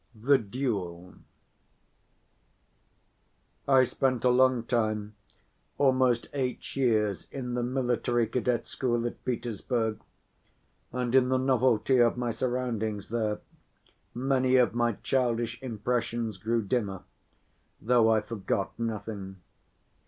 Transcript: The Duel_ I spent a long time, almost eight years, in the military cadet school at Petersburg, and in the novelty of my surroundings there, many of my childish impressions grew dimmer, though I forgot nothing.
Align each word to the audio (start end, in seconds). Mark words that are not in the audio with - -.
The 0.19 0.39
Duel_ 0.39 1.15
I 3.67 3.83
spent 3.83 4.25
a 4.25 4.31
long 4.31 4.63
time, 4.63 5.13
almost 5.77 6.25
eight 6.33 6.75
years, 6.75 7.27
in 7.31 7.53
the 7.53 7.61
military 7.61 8.25
cadet 8.25 8.65
school 8.65 9.05
at 9.05 9.23
Petersburg, 9.23 9.99
and 10.91 11.13
in 11.13 11.29
the 11.29 11.37
novelty 11.37 11.99
of 11.99 12.17
my 12.17 12.31
surroundings 12.31 13.09
there, 13.09 13.41
many 14.15 14.55
of 14.55 14.73
my 14.73 14.93
childish 15.03 15.61
impressions 15.61 16.39
grew 16.39 16.63
dimmer, 16.63 17.03
though 17.79 18.09
I 18.09 18.21
forgot 18.21 18.79
nothing. 18.79 19.35